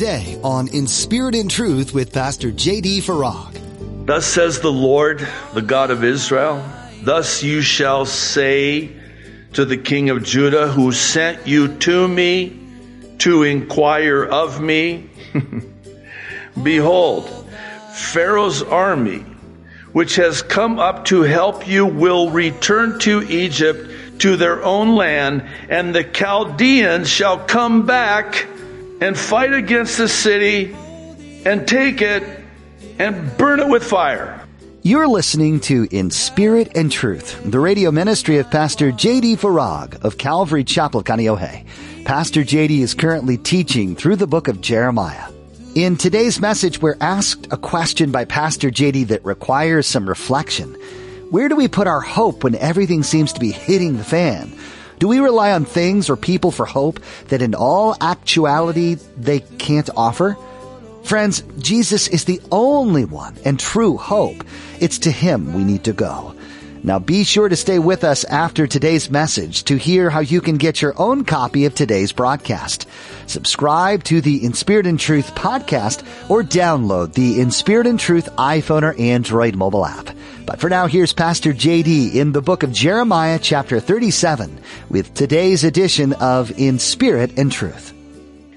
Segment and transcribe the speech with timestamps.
[0.00, 3.02] today on In Spirit and Truth with Pastor J.D.
[3.02, 4.06] Farag.
[4.06, 6.64] Thus says the Lord, the God of Israel,
[7.02, 8.92] thus you shall say
[9.52, 12.58] to the king of Judah who sent you to me
[13.18, 15.10] to inquire of me,
[16.62, 17.28] Behold,
[17.92, 19.18] Pharaoh's army,
[19.92, 25.46] which has come up to help you, will return to Egypt to their own land,
[25.68, 28.46] and the Chaldeans shall come back
[29.00, 30.74] and fight against the city
[31.44, 32.22] and take it
[32.98, 34.46] and burn it with fire.
[34.82, 39.36] You're listening to In Spirit and Truth, the radio ministry of Pastor J.D.
[39.36, 41.66] Farag of Calvary Chapel, Kaneohe.
[42.04, 42.80] Pastor J.D.
[42.80, 45.30] is currently teaching through the book of Jeremiah.
[45.74, 49.04] In today's message, we're asked a question by Pastor J.D.
[49.04, 50.74] that requires some reflection.
[51.30, 54.52] Where do we put our hope when everything seems to be hitting the fan?
[55.00, 59.88] Do we rely on things or people for hope that in all actuality they can't
[59.96, 60.36] offer?
[61.04, 64.44] Friends, Jesus is the only one and true hope.
[64.78, 66.34] It's to Him we need to go.
[66.82, 70.56] Now be sure to stay with us after today's message to hear how you can
[70.56, 72.88] get your own copy of today's broadcast.
[73.26, 78.30] Subscribe to the In Spirit and Truth podcast or download the In Spirit and Truth
[78.38, 80.08] iPhone or Android mobile app.
[80.46, 85.64] But for now, here's Pastor JD in the book of Jeremiah chapter 37 with today's
[85.64, 87.92] edition of In Spirit and Truth.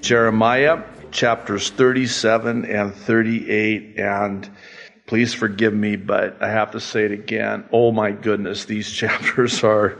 [0.00, 4.50] Jeremiah chapters 37 and 38 and
[5.06, 7.64] Please forgive me, but I have to say it again.
[7.72, 9.98] Oh my goodness, these chapters are,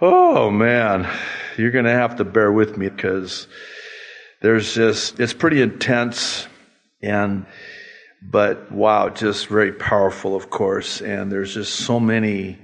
[0.00, 1.08] oh man,
[1.56, 3.46] you're going to have to bear with me because
[4.40, 6.46] there's just, it's pretty intense
[7.02, 7.46] and,
[8.22, 11.00] but wow, just very powerful, of course.
[11.00, 12.58] And there's just so many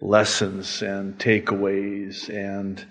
[0.00, 2.84] lessons and takeaways and,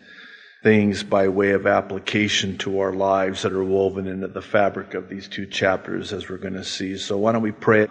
[0.68, 5.08] things by way of application to our lives that are woven into the fabric of
[5.08, 6.97] these two chapters as we're going to see.
[6.97, 7.88] So why don't we pray?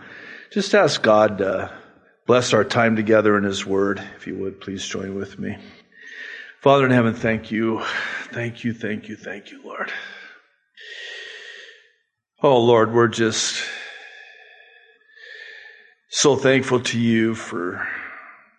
[0.51, 1.73] Just ask God to
[2.27, 4.07] bless our time together in His Word.
[4.19, 5.57] If you would, please join with me.
[6.61, 7.81] Father in heaven, thank you.
[8.31, 9.91] Thank you, thank you, thank you, Lord.
[12.43, 13.57] Oh, Lord, we're just
[16.11, 17.89] so thankful to you for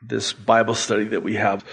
[0.01, 1.63] this Bible study that we have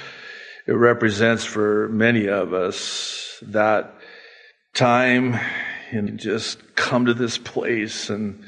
[0.67, 3.95] it represents for many of us that
[4.75, 5.39] time
[5.91, 8.45] and just come to this place and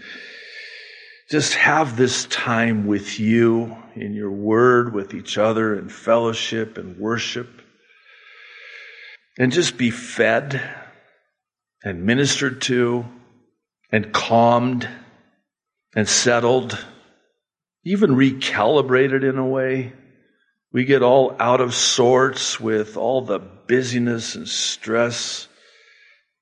[1.31, 6.99] just have this time with you in your word, with each other, in fellowship and
[6.99, 7.49] worship,
[9.39, 10.61] and just be fed
[11.83, 13.05] and ministered to
[13.91, 14.89] and calmed
[15.95, 16.85] and settled,
[17.85, 19.93] even recalibrated in a way.
[20.77, 25.49] We get all out of sorts with all the busyness and stress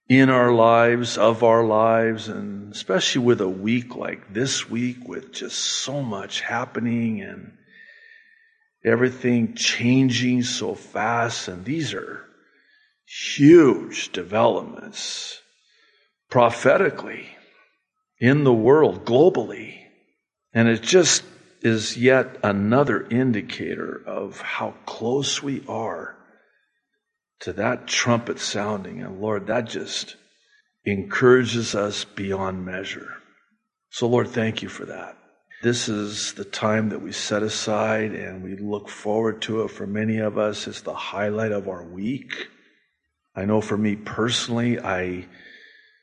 [0.08, 5.32] in our lives, of our lives, and especially with a week like this week with
[5.32, 7.56] just so much happening and
[8.84, 11.46] everything changing so fast.
[11.46, 12.24] And these are
[13.06, 15.40] huge developments
[16.28, 17.28] prophetically
[18.18, 19.78] in the world globally.
[20.52, 21.22] And it just
[21.64, 26.14] is yet another indicator of how close we are
[27.40, 29.02] to that trumpet sounding.
[29.02, 30.16] And Lord, that just
[30.84, 33.14] encourages us beyond measure.
[33.88, 35.16] So, Lord, thank you for that.
[35.62, 39.70] This is the time that we set aside and we look forward to it.
[39.70, 42.48] For many of us, it's the highlight of our week.
[43.34, 45.26] I know for me personally, I,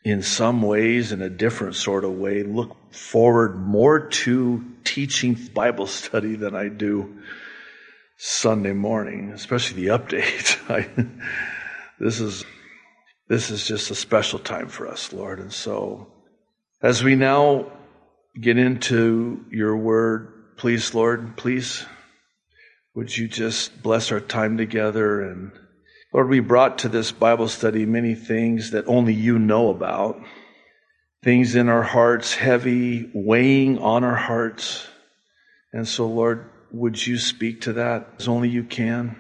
[0.04, 5.88] in some ways, in a different sort of way, look forward more to teaching Bible
[5.88, 7.22] study than I do
[8.18, 10.58] Sunday morning, especially the update.
[10.70, 10.90] I,
[12.00, 12.44] this is
[13.28, 15.40] this is just a special time for us, Lord.
[15.40, 16.12] And so
[16.82, 17.72] as we now
[18.40, 21.86] get into your word, please, Lord, please
[22.94, 25.52] would you just bless our time together and
[26.14, 30.22] Lord, we brought to this Bible study many things that only you know about
[31.24, 34.88] things in our hearts heavy, weighing on our hearts.
[35.72, 39.16] And so, Lord, would you speak to that as only you can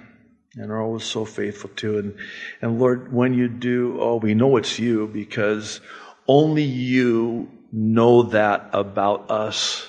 [0.55, 1.99] and are always so faithful to.
[1.99, 2.15] And,
[2.61, 5.79] and Lord, when you do, oh, we know it's you because
[6.27, 9.87] only you know that about us.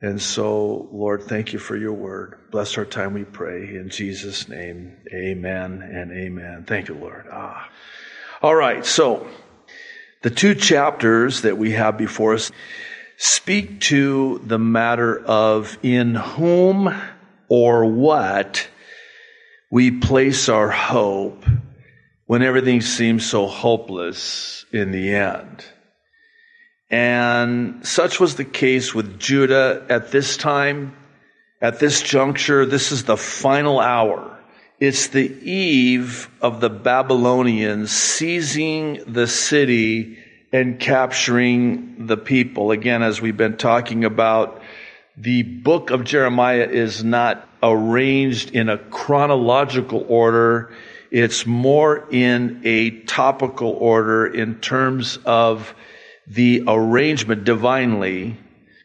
[0.00, 2.38] And so, Lord, thank you for your word.
[2.52, 3.74] Bless our time, we pray.
[3.74, 6.64] In Jesus' name, amen and amen.
[6.66, 7.26] Thank you, Lord.
[7.32, 7.68] Ah.
[8.40, 9.26] All right, so
[10.22, 12.52] the two chapters that we have before us
[13.16, 16.94] speak to the matter of in whom
[17.48, 18.68] or what
[19.70, 21.44] we place our hope
[22.26, 25.64] when everything seems so hopeless in the end.
[26.90, 30.96] And such was the case with Judah at this time,
[31.60, 32.64] at this juncture.
[32.64, 34.38] This is the final hour.
[34.80, 40.18] It's the eve of the Babylonians seizing the city
[40.52, 42.70] and capturing the people.
[42.70, 44.62] Again, as we've been talking about,
[45.16, 50.72] the book of Jeremiah is not arranged in a chronological order.
[51.10, 55.74] It's more in a topical order in terms of
[56.28, 58.36] the arrangement divinely,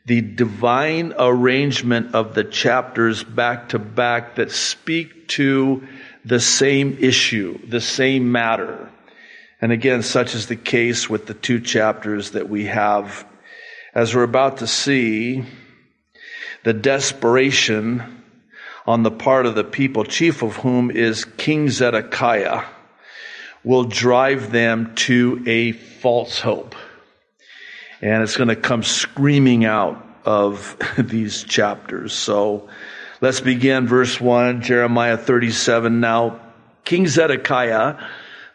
[0.05, 5.85] the divine arrangement of the chapters back to back that speak to
[6.25, 8.89] the same issue, the same matter.
[9.61, 13.25] And again, such is the case with the two chapters that we have.
[13.93, 15.43] As we're about to see,
[16.63, 18.23] the desperation
[18.85, 22.63] on the part of the people, chief of whom is King Zedekiah,
[23.63, 26.75] will drive them to a false hope.
[28.03, 32.11] And it's going to come screaming out of these chapters.
[32.11, 32.67] So
[33.21, 36.01] let's begin verse 1, Jeremiah 37.
[36.01, 36.41] Now,
[36.83, 38.05] King Zedekiah,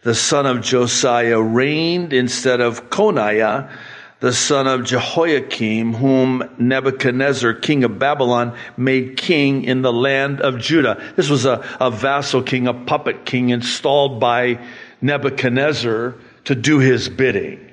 [0.02, 3.74] the son of Josiah, reigned instead of Coniah,
[4.20, 10.58] the son of Jehoiakim, whom Nebuchadnezzar, king of Babylon, made king in the land of
[10.58, 11.02] Judah.
[11.16, 14.62] This was a, a vassal king, a puppet king installed by
[15.00, 17.67] Nebuchadnezzar to do his bidding,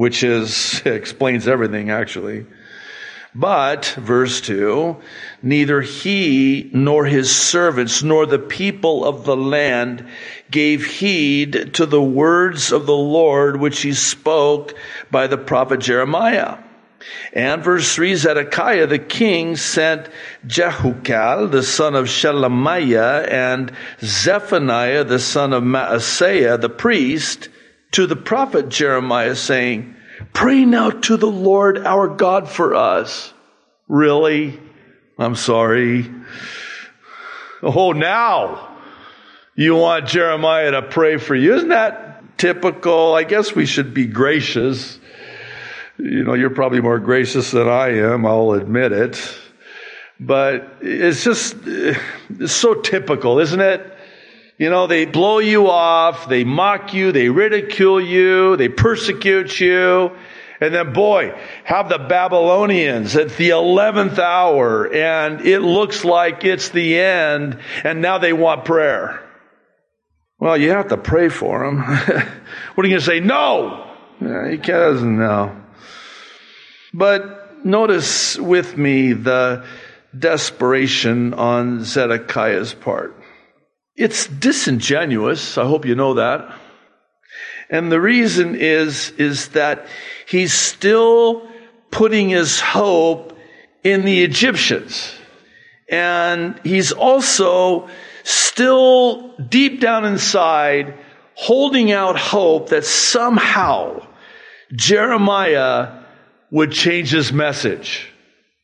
[0.00, 2.46] which is, explains everything actually.
[3.34, 4.96] But, verse 2,
[5.42, 10.06] neither he nor his servants nor the people of the land
[10.50, 14.74] gave heed to the words of the Lord which he spoke
[15.10, 16.56] by the prophet Jeremiah.
[17.34, 20.08] And verse 3, Zedekiah the king sent
[20.46, 23.70] Jehucal, the son of Shelemiah, and
[24.02, 27.50] Zephaniah, the son of Maaseiah, the priest,
[27.92, 29.96] to the prophet Jeremiah, saying,
[30.32, 33.32] Pray now to the Lord our God for us.
[33.88, 34.60] Really?
[35.18, 36.10] I'm sorry.
[37.62, 38.68] Oh, now
[39.54, 41.54] you want Jeremiah to pray for you.
[41.54, 43.14] Isn't that typical?
[43.14, 44.98] I guess we should be gracious.
[45.98, 48.24] You know, you're probably more gracious than I am.
[48.24, 49.38] I'll admit it.
[50.18, 53.98] But it's just, it's so typical, isn't it?
[54.60, 60.14] You know, they blow you off, they mock you, they ridicule you, they persecute you.
[60.60, 61.34] And then boy,
[61.64, 68.02] have the Babylonians at the 11th hour and it looks like it's the end and
[68.02, 69.26] now they want prayer.
[70.38, 71.78] Well, you have to pray for them.
[72.74, 73.20] what are you going to say?
[73.20, 73.96] No!
[74.20, 75.56] Yeah, he doesn't know.
[76.92, 79.64] But notice with me the
[80.18, 83.16] desperation on Zedekiah's part.
[84.00, 85.58] It's disingenuous.
[85.58, 86.54] I hope you know that.
[87.68, 89.86] And the reason is, is that
[90.26, 91.46] he's still
[91.90, 93.36] putting his hope
[93.84, 95.12] in the Egyptians.
[95.90, 97.90] And he's also
[98.24, 100.94] still deep down inside
[101.34, 104.06] holding out hope that somehow
[104.72, 106.04] Jeremiah
[106.50, 108.10] would change his message.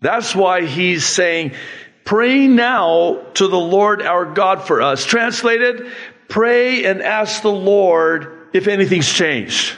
[0.00, 1.52] That's why he's saying,
[2.06, 5.04] Pray now to the Lord our God for us.
[5.04, 5.88] Translated,
[6.28, 9.76] pray and ask the Lord if anything's changed.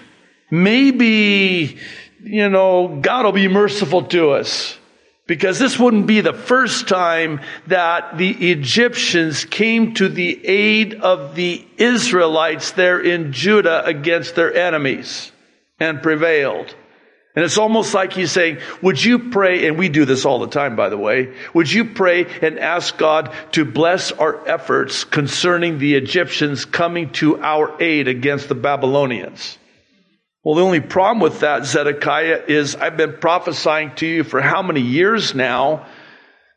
[0.50, 1.78] Maybe,
[2.22, 4.78] you know, God will be merciful to us.
[5.26, 11.34] Because this wouldn't be the first time that the Egyptians came to the aid of
[11.34, 15.32] the Israelites there in Judah against their enemies
[15.80, 16.74] and prevailed.
[17.38, 20.48] And it's almost like he's saying, would you pray, and we do this all the
[20.48, 25.78] time, by the way, would you pray and ask God to bless our efforts concerning
[25.78, 29.56] the Egyptians coming to our aid against the Babylonians?
[30.42, 34.62] Well, the only problem with that, Zedekiah, is I've been prophesying to you for how
[34.62, 35.86] many years now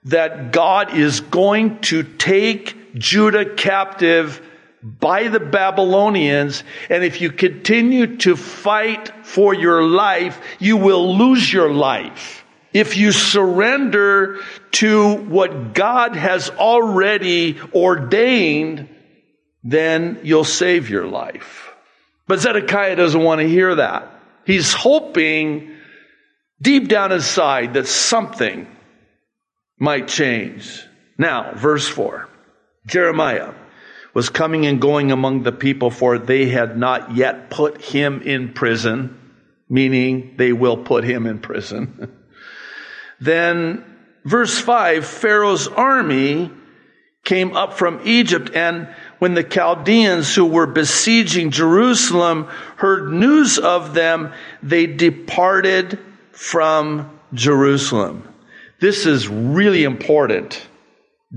[0.06, 4.42] that God is going to take Judah captive
[4.84, 6.64] by the Babylonians.
[6.90, 12.44] And if you continue to fight for your life, you will lose your life.
[12.74, 14.40] If you surrender
[14.74, 18.88] to what God has already ordained,
[19.64, 21.74] then you'll save your life.
[22.28, 24.10] But Zedekiah doesn't want to hear that.
[24.46, 25.76] He's hoping
[26.62, 28.68] deep down inside that something
[29.78, 30.84] might change.
[31.18, 32.30] Now, verse 4.
[32.88, 33.54] Jeremiah
[34.14, 38.54] was coming and going among the people, for they had not yet put him in
[38.54, 39.18] prison,
[39.70, 42.12] meaning they will put him in prison.
[43.22, 43.84] then,
[44.26, 46.52] verse 5 Pharaoh's army
[47.24, 48.88] came up from Egypt, and
[49.20, 56.00] when the Chaldeans who were besieging Jerusalem heard news of them, they departed
[56.32, 58.28] from Jerusalem.
[58.80, 60.68] This is really important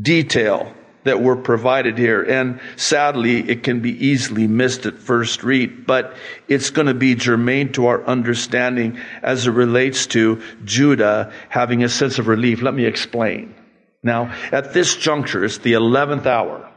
[0.00, 2.23] detail that were provided here.
[2.23, 6.16] And sadly, it can be easily missed at first read, but
[6.49, 11.88] it's going to be germane to our understanding as it relates to Judah having a
[11.88, 12.62] sense of relief.
[12.62, 13.54] Let me explain.
[14.02, 16.70] Now, at this juncture, it's the 11th hour.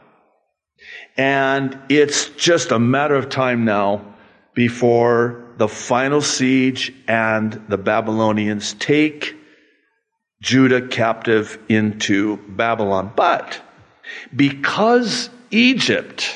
[1.16, 4.14] And it's just a matter of time now
[4.54, 9.36] before the final siege and the Babylonians take
[10.40, 13.12] Judah captive into Babylon.
[13.14, 13.60] But
[14.34, 16.34] because Egypt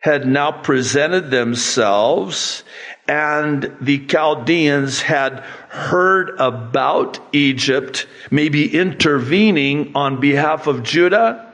[0.00, 2.62] had now presented themselves
[3.08, 11.46] and the Chaldeans had heard about Egypt, maybe intervening on behalf of Judah,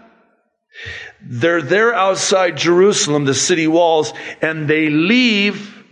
[1.20, 5.84] they're there outside Jerusalem, the city walls, and they leave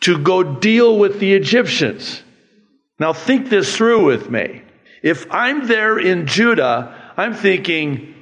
[0.00, 2.22] to go deal with the Egyptians.
[2.98, 4.62] Now think this through with me.
[5.02, 8.14] If I'm there in Judah, I'm thinking,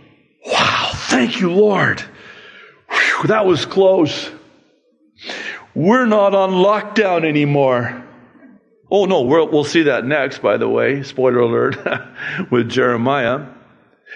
[0.47, 2.03] wow, thank you, Lord.
[2.89, 4.31] Whew, that was close.
[5.75, 8.05] We're not on lockdown anymore.
[8.91, 11.03] Oh no, we will see that next, by the way.
[11.03, 11.77] Spoiler alert
[12.51, 13.47] with Jeremiah.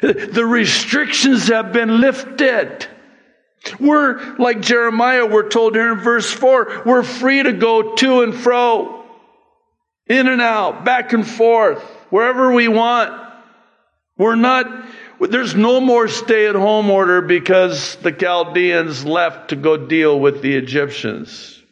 [0.01, 2.87] The restrictions have been lifted.
[3.79, 8.35] We're, like Jeremiah, we're told here in verse 4, we're free to go to and
[8.35, 9.05] fro,
[10.07, 13.13] in and out, back and forth, wherever we want.
[14.17, 14.67] We're not,
[15.21, 20.41] there's no more stay at home order because the Chaldeans left to go deal with
[20.41, 21.62] the Egyptians.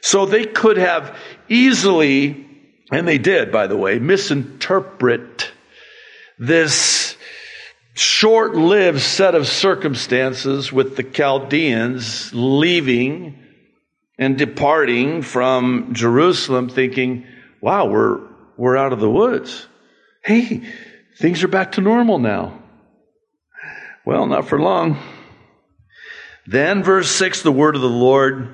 [0.00, 1.16] So they could have
[1.48, 2.44] easily,
[2.90, 5.52] and they did, by the way, misinterpret
[6.38, 7.16] this
[7.94, 13.38] short lived set of circumstances with the Chaldeans leaving
[14.18, 17.26] and departing from Jerusalem, thinking,
[17.60, 18.20] wow, we're,
[18.56, 19.66] we're out of the woods.
[20.24, 20.62] Hey,
[21.18, 22.61] things are back to normal now.
[24.04, 24.98] Well, not for long.
[26.46, 28.52] Then, verse 6, the word of the Lord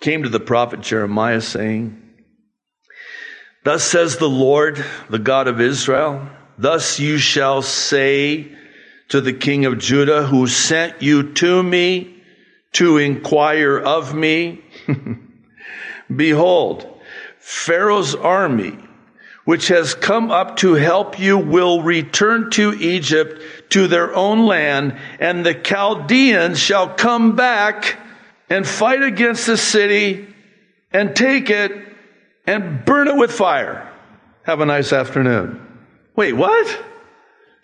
[0.00, 1.98] came to the prophet Jeremiah, saying,
[3.64, 8.54] Thus says the Lord, the God of Israel, thus you shall say
[9.08, 12.22] to the king of Judah who sent you to me
[12.72, 14.62] to inquire of me.
[16.14, 17.00] Behold,
[17.38, 18.76] Pharaoh's army,
[19.44, 24.98] which has come up to help you, will return to Egypt to their own land,
[25.18, 27.98] and the Chaldeans shall come back
[28.48, 30.32] and fight against the city
[30.92, 31.72] and take it
[32.46, 33.90] and burn it with fire.
[34.42, 35.66] Have a nice afternoon.
[36.16, 36.84] Wait, what?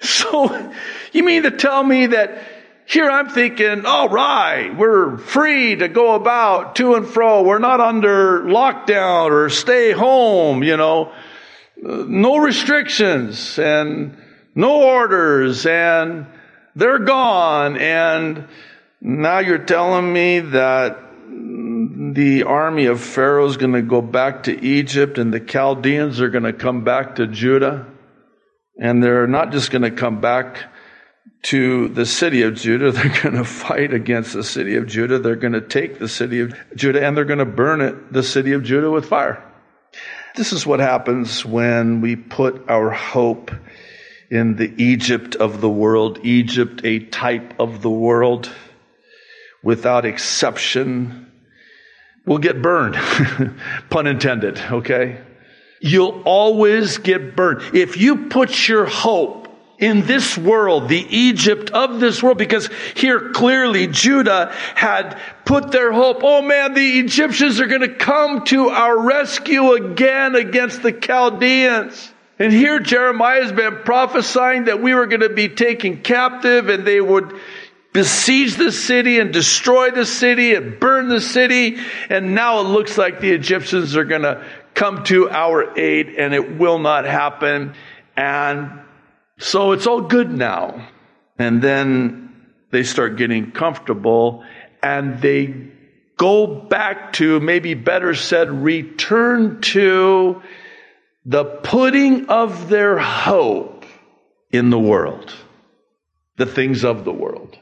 [0.01, 0.73] So,
[1.11, 2.41] you mean to tell me that
[2.87, 7.43] here I'm thinking, all right, we're free to go about to and fro.
[7.43, 11.13] We're not under lockdown or stay home, you know.
[11.77, 14.17] No restrictions and
[14.59, 16.27] no orders and
[16.75, 17.77] they're gone.
[17.77, 18.49] And
[19.01, 20.99] now you're telling me that
[21.29, 26.29] the army of Pharaoh is going to go back to Egypt and the Chaldeans are
[26.29, 27.87] going to come back to Judah.
[28.81, 30.59] And they're not just going to come back
[31.43, 32.91] to the city of Judah.
[32.93, 35.19] They're going to fight against the city of Judah.
[35.19, 38.23] They're going to take the city of Judah and they're going to burn it, the
[38.23, 39.45] city of Judah with fire.
[40.37, 43.53] This is what happens when we put our hope
[44.31, 46.21] in the Egypt of the world.
[46.23, 48.51] Egypt, a type of the world
[49.63, 51.31] without exception,
[52.27, 52.95] will get burned.
[53.91, 55.21] Pun intended, okay?
[55.81, 57.75] You'll always get burned.
[57.75, 63.31] If you put your hope in this world, the Egypt of this world, because here
[63.31, 68.69] clearly Judah had put their hope, oh man, the Egyptians are going to come to
[68.71, 72.13] our rescue again against the Chaldeans.
[72.39, 76.87] And here Jeremiah has been prophesying that we were going to be taken captive and
[76.87, 77.35] they would
[77.93, 81.79] besiege the city and destroy the city and burn the city.
[82.09, 86.33] And now it looks like the Egyptians are going to come to our aid and
[86.33, 87.75] it will not happen.
[88.17, 88.83] And
[89.39, 90.89] so it's all good now.
[91.39, 94.45] And then they start getting comfortable
[94.81, 95.71] and they
[96.17, 100.43] go back to, maybe better said, return to
[101.25, 103.85] the putting of their hope
[104.51, 105.33] in the world,
[106.37, 107.59] the things of the world.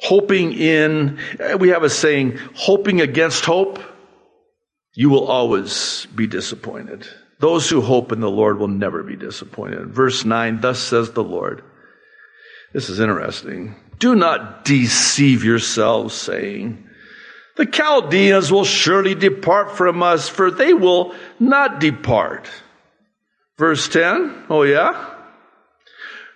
[0.00, 1.18] Hoping in,
[1.58, 3.78] we have a saying, hoping against hope
[4.94, 7.06] you will always be disappointed.
[7.40, 9.88] Those who hope in the Lord will never be disappointed.
[9.88, 11.62] Verse 9, thus says the Lord,
[12.72, 13.74] This is interesting.
[13.98, 16.88] Do not deceive yourselves, saying,
[17.56, 22.48] The Chaldeans will surely depart from us, for they will not depart.
[23.56, 25.12] Verse 10, oh yeah?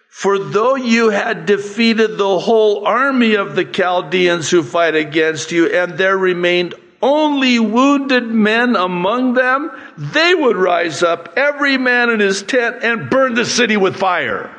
[0.08, 5.66] For though you had defeated the whole army of the Chaldeans who fight against you,
[5.66, 12.20] and there remained only wounded men among them, they would rise up, every man in
[12.20, 14.54] his tent, and burn the city with fire.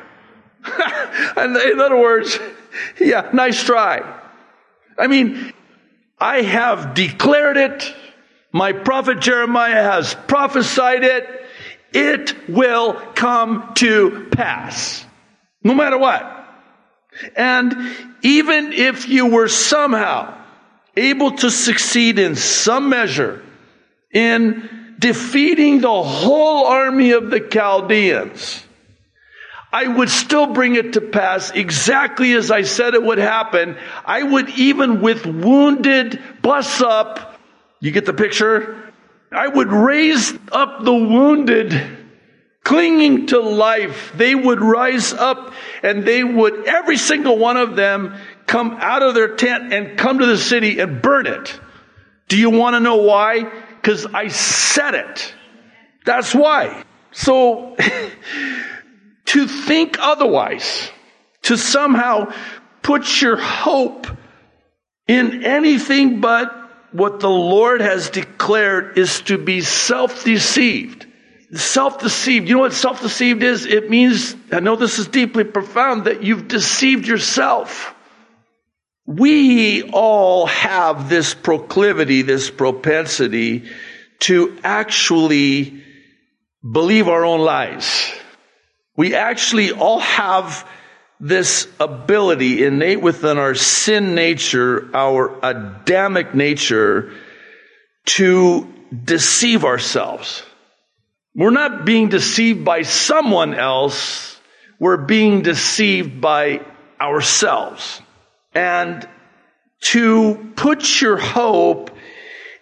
[1.36, 2.38] and in other words,
[2.98, 4.18] yeah, nice try.
[4.98, 5.52] I mean,
[6.18, 7.94] I have declared it.
[8.52, 11.39] My prophet Jeremiah has prophesied it.
[11.92, 15.04] It will come to pass.
[15.62, 16.36] No matter what.
[17.36, 17.76] And
[18.22, 20.36] even if you were somehow
[20.96, 23.42] able to succeed in some measure
[24.12, 28.64] in defeating the whole army of the Chaldeans,
[29.72, 33.76] I would still bring it to pass exactly as I said it would happen.
[34.04, 37.38] I would even with wounded, bus up,
[37.80, 38.89] you get the picture?
[39.32, 41.98] I would raise up the wounded,
[42.64, 44.12] clinging to life.
[44.16, 49.14] They would rise up and they would, every single one of them, come out of
[49.14, 51.60] their tent and come to the city and burn it.
[52.28, 53.44] Do you want to know why?
[53.76, 55.34] Because I said it.
[56.04, 56.84] That's why.
[57.12, 57.76] So,
[59.26, 60.90] to think otherwise,
[61.42, 62.32] to somehow
[62.82, 64.06] put your hope
[65.06, 66.59] in anything but
[66.92, 71.06] what the Lord has declared is to be self-deceived.
[71.52, 72.48] Self-deceived.
[72.48, 73.66] You know what self-deceived is?
[73.66, 77.94] It means, I know this is deeply profound, that you've deceived yourself.
[79.06, 83.68] We all have this proclivity, this propensity
[84.20, 85.82] to actually
[86.62, 88.12] believe our own lies.
[88.96, 90.68] We actually all have
[91.20, 97.12] this ability innate within our sin nature, our Adamic nature,
[98.06, 98.72] to
[99.04, 100.42] deceive ourselves.
[101.34, 104.40] We're not being deceived by someone else.
[104.78, 106.64] We're being deceived by
[106.98, 108.00] ourselves.
[108.54, 109.06] And
[109.82, 111.90] to put your hope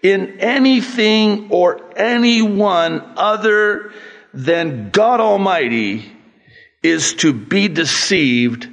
[0.03, 3.93] in anything or anyone other
[4.35, 6.13] than God Almighty
[6.83, 8.69] is to be deceived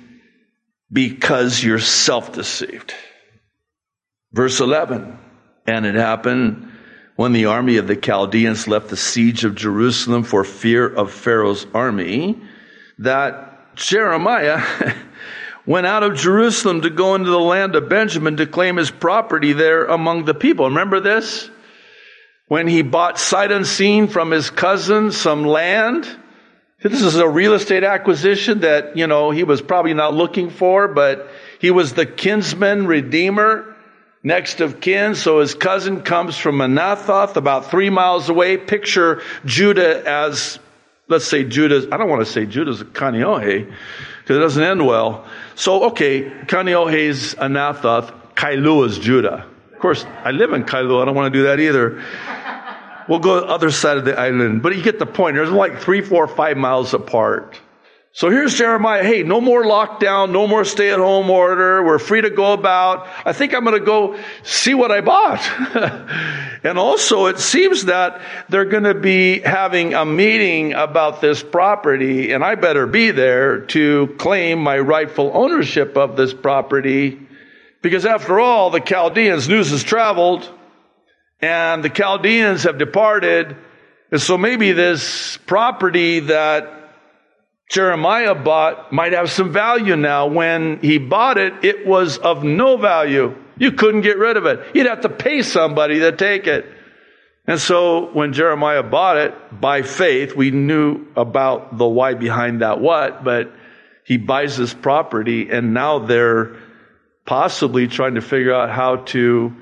[0.92, 2.94] because you're self deceived.
[4.32, 5.18] Verse 11.
[5.68, 6.72] And it happened
[7.16, 11.66] when the army of the Chaldeans left the siege of Jerusalem for fear of Pharaoh's
[11.74, 12.40] army
[13.00, 14.62] that Jeremiah
[15.66, 19.54] went out of Jerusalem to go into the land of Benjamin to claim his property
[19.54, 20.66] there among the people.
[20.66, 21.50] Remember this?
[22.48, 26.08] When he bought sight unseen from his cousin some land
[26.82, 30.88] this is a real estate acquisition that, you know, he was probably not looking for,
[30.88, 33.76] but he was the kinsman redeemer
[34.24, 35.16] next of kin.
[35.16, 38.58] So his cousin comes from Anathoth, about three miles away.
[38.58, 40.60] Picture Judah as,
[41.08, 43.72] let's say Judah, I don't want to say Judah's Kaneohe,
[44.20, 45.26] because it doesn't end well.
[45.56, 49.46] So, okay, Kaneohe's Anathoth, Kailua is Judah.
[49.72, 52.04] Of course, I live in Kailua, I don't want to do that either.
[53.08, 54.62] We'll go the other side of the island.
[54.62, 55.36] But you get the point.
[55.36, 57.60] There's like three, four, five miles apart.
[58.16, 59.04] So here's Jeremiah.
[59.04, 61.84] Hey, no more lockdown, no more stay at home order.
[61.84, 63.10] We're free to go about.
[63.26, 65.42] I think I'm going to go see what I bought.
[66.64, 72.32] and also it seems that they're going to be having a meeting about this property
[72.32, 77.20] and I better be there to claim my rightful ownership of this property.
[77.82, 80.50] Because after all, the Chaldeans news has traveled
[81.42, 83.56] and the Chaldeans have departed.
[84.12, 86.72] And so maybe this property that
[87.70, 90.28] Jeremiah bought might have some value now.
[90.28, 93.36] When he bought it, it was of no value.
[93.58, 94.60] You couldn't get rid of it.
[94.74, 96.66] You'd have to pay somebody to take it.
[97.48, 102.80] And so when Jeremiah bought it by faith, we knew about the why behind that
[102.80, 103.52] what, but
[104.04, 106.58] he buys this property and now they're
[107.26, 109.56] possibly trying to figure out how to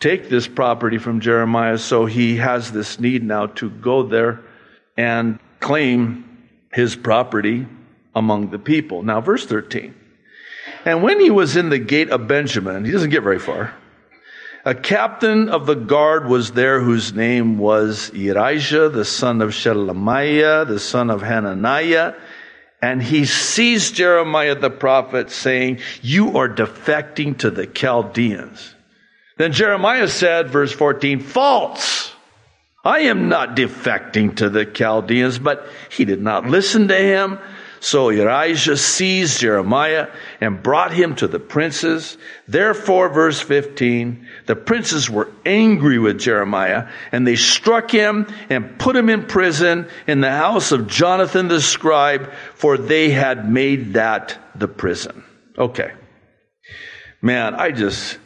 [0.00, 4.40] take this property from Jeremiah, so he has this need now to go there
[4.96, 7.66] and claim his property
[8.14, 9.02] among the people.
[9.02, 9.94] Now, verse 13.
[10.84, 13.74] And when he was in the gate of Benjamin, he doesn't get very far,
[14.64, 20.66] a captain of the guard was there whose name was Irijah, the son of Shelemiah,
[20.66, 22.14] the son of Hananiah.
[22.82, 28.74] And he sees Jeremiah the prophet saying, You are defecting to the Chaldeans.
[29.38, 32.12] Then Jeremiah said, verse 14, false.
[32.84, 37.38] I am not defecting to the Chaldeans, but he did not listen to him.
[37.80, 40.08] So Irijah seized Jeremiah
[40.40, 42.18] and brought him to the princes.
[42.48, 48.96] Therefore, verse 15, the princes were angry with Jeremiah and they struck him and put
[48.96, 54.36] him in prison in the house of Jonathan the scribe, for they had made that
[54.56, 55.22] the prison.
[55.56, 55.92] Okay.
[57.22, 58.18] Man, I just,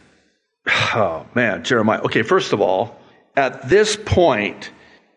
[0.95, 2.01] oh man, Jeremiah.
[2.03, 2.99] Okay, first of all,
[3.37, 4.71] at this point,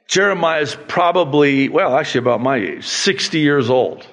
[0.08, 4.06] Jeremiah is probably, well, actually about my age, 60 years old.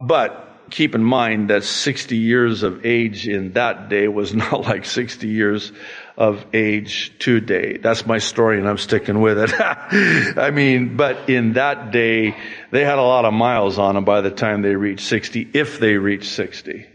[0.00, 4.84] But keep in mind that 60 years of age in that day was not like
[4.84, 5.72] 60 years
[6.16, 7.78] of age today.
[7.78, 9.52] That's my story and I'm sticking with it.
[10.38, 12.36] I mean, but in that day,
[12.70, 15.78] they had a lot of miles on them by the time they reached 60, if
[15.78, 16.86] they reached 60.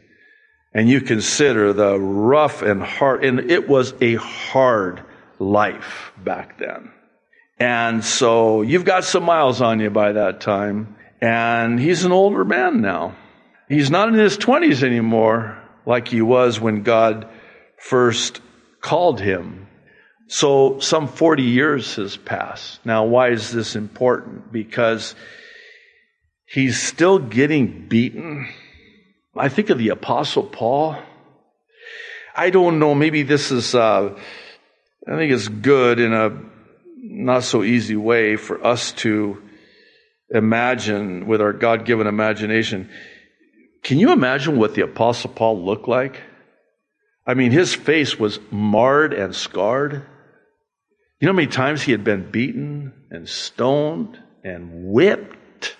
[0.73, 5.03] And you consider the rough and hard, and it was a hard
[5.39, 6.91] life back then.
[7.59, 10.95] And so you've got some miles on you by that time.
[11.21, 13.15] And he's an older man now.
[13.69, 17.27] He's not in his 20s anymore like he was when God
[17.77, 18.41] first
[18.81, 19.67] called him.
[20.27, 22.83] So some 40 years has passed.
[22.85, 24.51] Now, why is this important?
[24.51, 25.13] Because
[26.45, 28.47] he's still getting beaten.
[29.35, 30.97] I think of the Apostle Paul.
[32.35, 34.17] I don't know, maybe this is, uh,
[35.07, 36.37] I think it's good in a
[36.97, 39.41] not so easy way for us to
[40.29, 42.89] imagine with our God given imagination.
[43.83, 46.21] Can you imagine what the Apostle Paul looked like?
[47.25, 50.05] I mean, his face was marred and scarred.
[51.19, 55.75] You know how many times he had been beaten and stoned and whipped?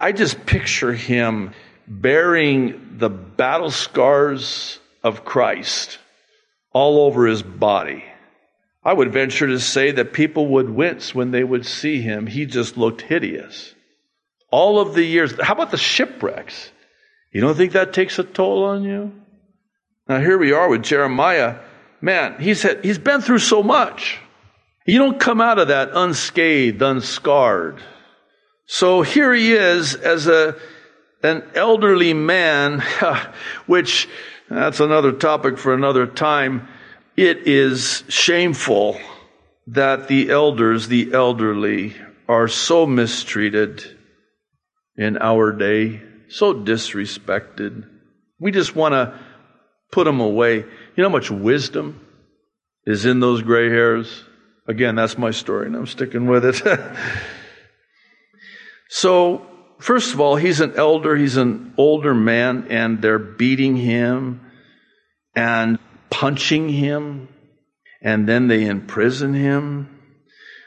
[0.00, 1.54] I just picture him
[1.88, 5.98] bearing the battle scars of Christ
[6.72, 8.04] all over his body.
[8.84, 12.26] I would venture to say that people would wince when they would see him.
[12.26, 13.74] He just looked hideous.
[14.50, 16.70] All of the years, how about the shipwrecks?
[17.32, 19.12] You don't think that takes a toll on you?
[20.08, 21.56] Now here we are with Jeremiah.
[22.00, 24.18] Man, he's had, he's been through so much.
[24.86, 27.82] You don't come out of that unscathed, unscarred.
[28.64, 30.56] So here he is as a
[31.22, 32.82] an elderly man,
[33.66, 34.08] which
[34.48, 36.68] that's another topic for another time.
[37.16, 39.00] It is shameful
[39.66, 41.96] that the elders, the elderly,
[42.28, 43.84] are so mistreated
[44.96, 47.88] in our day, so disrespected.
[48.38, 49.18] We just want to
[49.90, 50.56] put them away.
[50.56, 50.64] You
[50.96, 52.06] know how much wisdom
[52.86, 54.24] is in those gray hairs?
[54.66, 56.62] Again, that's my story, and I'm sticking with it.
[58.88, 59.46] so,
[59.78, 64.40] first of all, he's an elder, he's an older man, and they're beating him.
[65.34, 65.78] And
[66.10, 67.28] punching him,
[68.02, 70.00] and then they imprison him.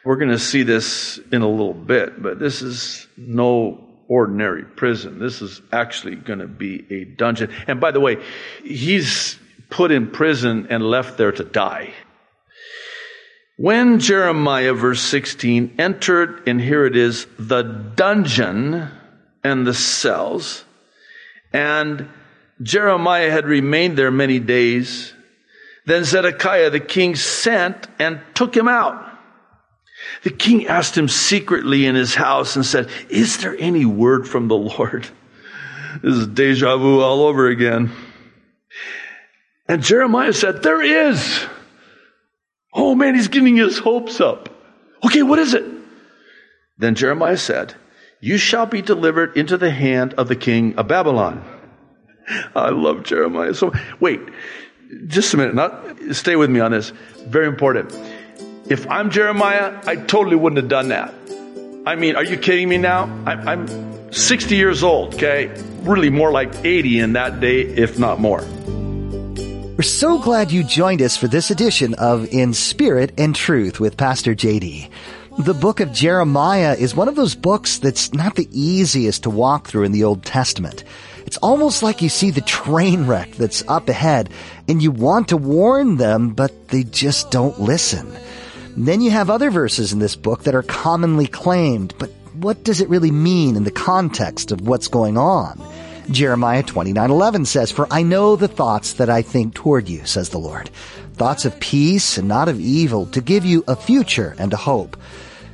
[0.05, 5.19] We're going to see this in a little bit, but this is no ordinary prison.
[5.19, 7.51] This is actually going to be a dungeon.
[7.67, 8.17] And by the way,
[8.63, 9.37] he's
[9.69, 11.93] put in prison and left there to die.
[13.57, 18.89] When Jeremiah, verse 16, entered, and here it is, the dungeon
[19.43, 20.63] and the cells,
[21.53, 22.07] and
[22.61, 25.13] Jeremiah had remained there many days,
[25.85, 29.07] then Zedekiah the king sent and took him out.
[30.23, 34.47] The king asked him secretly in his house and said, Is there any word from
[34.47, 35.07] the Lord?
[36.01, 37.91] This is deja vu all over again.
[39.67, 41.45] And Jeremiah said, There is.
[42.73, 44.47] Oh man, he's getting his hopes up.
[45.05, 45.65] Okay, what is it?
[46.77, 47.75] Then Jeremiah said,
[48.23, 51.43] You shall be delivered into the hand of the king of Babylon.
[52.55, 53.55] I love Jeremiah.
[53.55, 54.21] So, wait,
[55.07, 55.55] just a minute.
[55.55, 56.91] Not, stay with me on this.
[57.25, 57.91] Very important.
[58.69, 61.11] If I'm Jeremiah, I totally wouldn't have done that.
[61.87, 63.05] I mean, are you kidding me now?
[63.25, 65.47] I'm, I'm 60 years old, okay?
[65.81, 68.45] Really more like 80 in that day, if not more.
[69.77, 73.97] We're so glad you joined us for this edition of In Spirit and Truth with
[73.97, 74.91] Pastor JD.
[75.37, 79.65] The book of Jeremiah is one of those books that's not the easiest to walk
[79.65, 80.83] through in the Old Testament.
[81.25, 84.29] It's almost like you see the train wreck that's up ahead
[84.67, 88.13] and you want to warn them, but they just don't listen.
[88.75, 92.81] Then you have other verses in this book that are commonly claimed, but what does
[92.81, 95.61] it really mean in the context of what's going on?
[96.11, 100.37] Jeremiah 29:11 says, "For I know the thoughts that I think toward you," says the
[100.37, 100.69] Lord,
[101.15, 104.97] thoughts of peace and not of evil, to give you a future and a hope.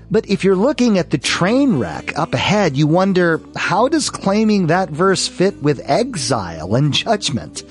[0.10, 4.68] But if you're looking at the train wreck up ahead, you wonder, how does claiming
[4.68, 7.64] that verse fit with exile and judgment?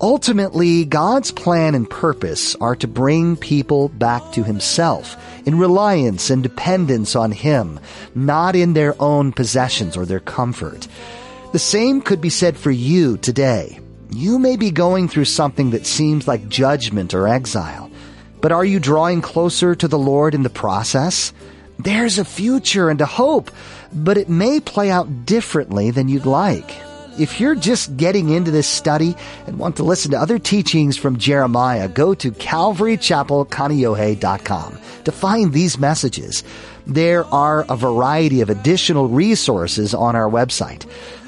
[0.00, 6.42] Ultimately, God's plan and purpose are to bring people back to Himself in reliance and
[6.42, 7.80] dependence on Him,
[8.14, 10.86] not in their own possessions or their comfort.
[11.56, 13.80] The same could be said for you today.
[14.10, 17.90] You may be going through something that seems like judgment or exile,
[18.42, 21.32] but are you drawing closer to the Lord in the process?
[21.78, 23.50] There's a future and a hope,
[23.90, 26.70] but it may play out differently than you'd like.
[27.18, 29.16] If you're just getting into this study
[29.46, 35.78] and want to listen to other teachings from Jeremiah, go to calvarychapelkaneohe.com to find these
[35.78, 36.44] messages.
[36.86, 40.84] There are a variety of additional resources on our website.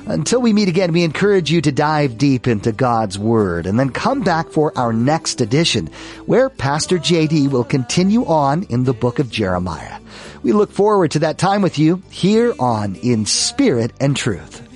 [0.09, 3.91] Until we meet again, we encourage you to dive deep into God's Word and then
[3.91, 5.91] come back for our next edition,
[6.25, 10.01] where Pastor JD will continue on in the book of Jeremiah.
[10.43, 14.68] We look forward to that time with you here on In Spirit and Truth.